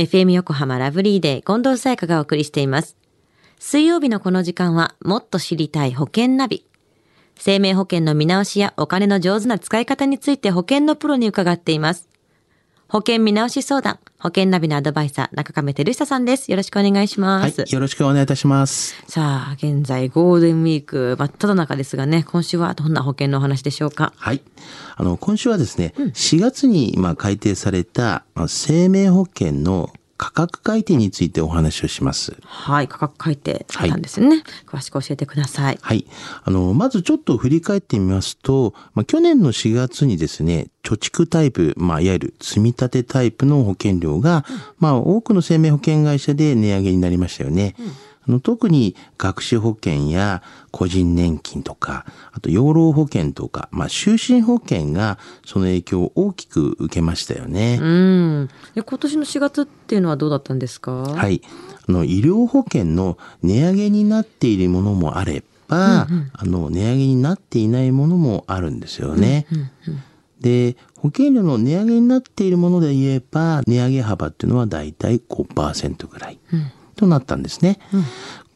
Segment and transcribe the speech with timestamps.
[0.00, 2.96] FM 横浜ラブリーデー近藤沙耶香がお送りしています。
[3.58, 6.64] 水曜日のこの時間はもっと知りたい保険ナビ。
[7.36, 12.08] 生命保険の見直しやお金の上手な使い方について保険のプロに伺っています。
[12.90, 16.50] 保険見直し相談、保険ナビのアドバイザー、中亀照久さんです。
[16.50, 17.60] よろしくお願いします。
[17.60, 19.00] はい、よろしくお願いいたします。
[19.06, 24.12] さあ、現在ゴールデンウィーク真っ只中ですがね、今週はどんな保険のお話でしょうか？
[24.16, 24.42] はい。
[24.96, 32.36] あの、今週はですね、4月に今改定されたまあ生命保険の価格改定についてお話をします。
[32.44, 34.42] はい、価格改定されたんですよね。
[34.66, 35.78] 詳しく教えてください。
[35.80, 36.06] はい。
[36.42, 44.44] あの、まずちょっと振り返ってみますと、まあ、去年の4月にですね、貯蓄タイプ、まあ、いわゆる積み立てタイプの保険料が、
[44.78, 47.74] まあ、多くの生命保険会社で値上げになりましたよね。
[48.28, 57.78] あの特に学資保険や個人年金とか、あと養老保険とか、まあ、就寝保険がその影響を大きく受けましたよね。
[57.80, 58.48] うん。
[58.74, 60.92] で今年の4月っていうのはどうだったんですか？
[60.92, 61.14] は。
[61.14, 61.40] はい。
[61.88, 69.46] あの、医療保険の値上げになっているものもあれば、あの、値上げになっていないものもあるんですよね。
[70.40, 76.38] で、保険料の値上げになっているもので言えば、値上げ幅っていうのはだいたい5%ぐらい
[76.96, 77.78] となったんですね。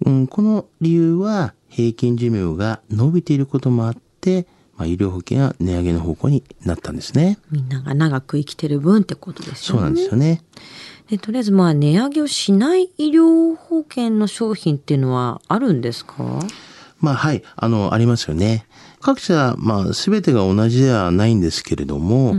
[0.04, 4.46] うんこの理由は、平均寿命が伸びていることもあって、
[4.76, 7.38] まあ、医療保険は値上げの方向になったんですね。
[7.50, 9.78] みんなが長く生きてる分ってことですよね。
[9.78, 10.42] そうなんですよね。
[11.10, 16.40] でとりあえずまあ値上げをしない医療保険の商品っていうのはあるんですか？
[17.00, 18.66] まあはい、あの、ありますよね。
[19.04, 22.36] 各社、まあ、すべてが同じではないんですけれども、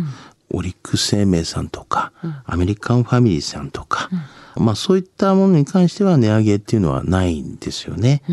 [0.50, 2.12] オリックス生命さんとか、
[2.44, 4.10] アメリカンファミリーさんとか、
[4.58, 8.24] まあそういったものに関しては値上げっていうのはないんですよね。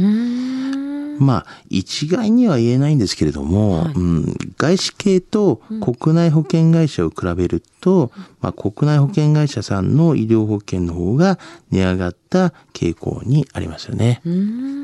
[1.19, 8.10] まあ、一概には言えないんですけれども、うん、外資系と国内保険会社を比べると、
[8.41, 11.38] まあ、国内保険会社さんの医療保険の方が
[11.70, 14.22] 値上がった傾向にありますよね。
[14.25, 14.81] うーん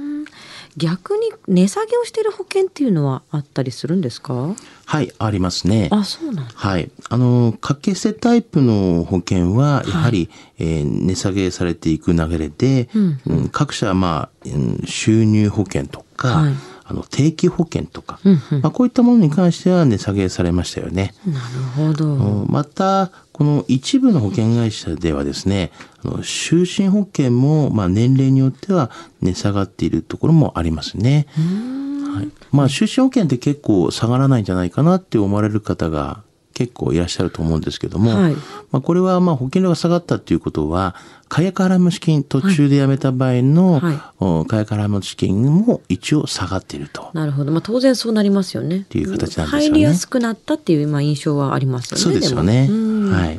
[0.76, 4.54] 逆に値下げをしている保険っていうのはあったりするんですか？
[4.86, 5.88] はい、ありますね。
[5.90, 6.52] あ、そうなんだ。
[6.54, 6.90] はい。
[7.08, 16.54] あの、掛け捨てタイプの保険は、やはり、えー値下げされていく流れで、うんうん各社は、まあ、うん収入保険とか、はい
[16.88, 21.14] あの、定期保険とか、うんうんまあ、こういったものに関しては値下げされましたよね。
[21.26, 21.38] なる
[21.76, 22.46] ほど。
[22.48, 25.70] また、この一部の保険会社ではですね、
[26.02, 28.90] あの就寝保険も、まあ、年齢によっては
[29.20, 31.26] 値下がっているところもありますね。
[31.36, 36.22] はい、まあ、就寝保険って結構下がらないんじゃないかなって思われる方が
[36.58, 38.32] 結構いらっしゃると思うんですけども、はい
[38.72, 40.96] まあ、これはまあ保険料が下がったっていうことは、
[41.28, 47.10] 解約払い戻し金途中でやめた場合の、はいお解約払い戻し金も一応下がっていると。
[47.14, 47.52] なるほど。
[47.52, 48.78] まあ当然そうなりますよね。
[48.78, 52.02] っていう形なんですよね入りやすくなったっていうまあ印象はありますよね。
[52.02, 52.68] そうですよね。
[53.12, 53.38] はい。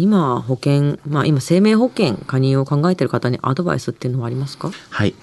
[0.00, 4.70] 今保険、まあ今生命保険加入を考えている方にアドバイスっていうのはありますか？
[4.90, 5.14] はい。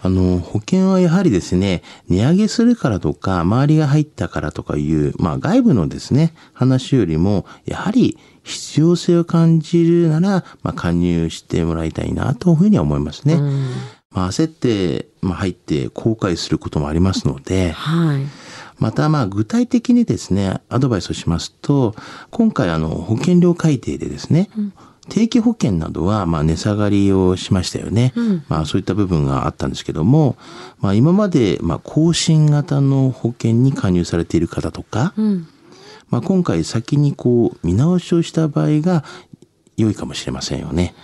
[0.00, 13.34] あの、保険はやはりですね、値上げするからとか、周りが入ったからとかいう、まあ外部のですね、話よりも、やはり必要性を感じるなら、まあ加入してもらいたいなというふうには思いますね。
[13.34, 13.66] うん
[14.10, 18.22] まあ焦って、まあ入って後悔することもありますので、はい。
[18.78, 21.94] またまあ具体的にですね、アドバイスをしますと、
[22.30, 24.50] 今回あの保険料改定でですね、
[25.08, 28.12] 定期保険などはまあ値下がりをしましたよね。
[28.14, 30.36] うんまあそういった部分があったんですけども、
[30.80, 35.48] まあ今までまあ更新型の保険に加入されている方とか、うん。
[36.10, 39.04] まあ今回先にこう見直しをした場合が
[39.76, 40.94] 良いかもしれませんよね。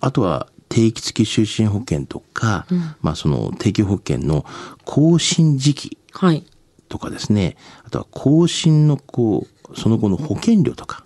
[0.00, 2.66] あとは定期付き就寝保険とか、
[3.00, 4.44] まあその定期保険の
[4.84, 6.44] 更新時期はい。
[6.88, 11.04] とかですね、あとは更新のこう、その後の保険料とか、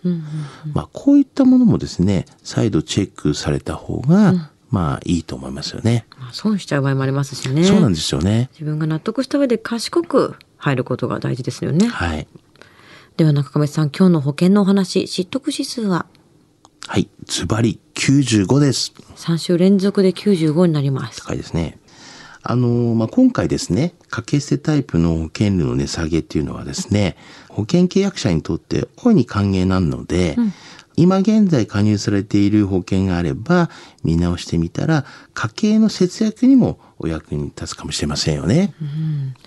[0.73, 6.07] まあこういったものもですね、再度チェックされた方が、まあいいと思いますよね。
[6.19, 7.65] まあ損しちゃう場合もありますしね。
[7.65, 8.49] そうなんですよね。
[8.53, 11.89] 自分が納得した上で賢く入ることが大事ですよね。
[11.89, 12.27] はい。
[13.17, 16.07] では中亀さん、今日の保険のお話、知得指数は？
[16.87, 17.09] はい。
[17.27, 18.93] ズバリ95です。
[19.17, 21.21] 3週連続で95になります。
[21.21, 21.79] 高いですね。
[22.43, 27.17] あの、まあ、今回ですね、掛け捨てタイプの保険料の値下げっていうのはですね、
[27.49, 30.37] 保険契約者にとって大いに歓迎なので、
[30.97, 33.71] 今現在加入されている保険があれば、
[34.03, 35.05] 見直してみたら、
[35.35, 38.75] 家計の節約にもお役に立つかもしれませんよね。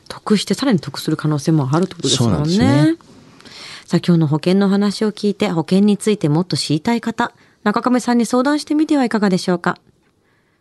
[0.07, 2.39] 得してさらに得する可能性もあるってことですもんね。
[2.39, 3.15] んです
[3.85, 7.33] さあ今日の保険の話を聞いて保険についてもっと知りたい方、
[7.63, 9.77] 中亀さんに相談してみてはいかがでしょうか。